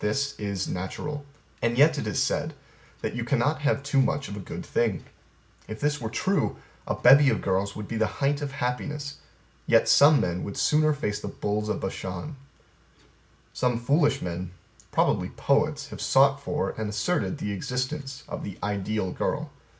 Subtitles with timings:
[0.00, 1.24] This is natural.
[1.62, 2.54] And yet is said
[3.02, 5.04] that you cannot have too much of a good thing.
[5.68, 6.56] If this were true,
[6.88, 9.18] a bevy of girls would be the height of happiness.
[9.64, 12.34] Yet some men would sooner face the bulls of Bashan.
[13.52, 14.50] Some foolish men
[14.90, 19.52] probably poets have sought for and asserted the existence of the ideal girl.